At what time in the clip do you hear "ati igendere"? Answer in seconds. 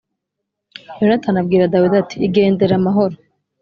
2.03-2.73